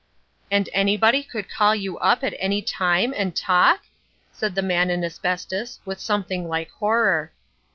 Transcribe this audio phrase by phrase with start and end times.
[0.49, 3.81] "And anybody could call you up at any time and talk?"
[4.31, 7.31] said the Man in Asbestos, with something like horror.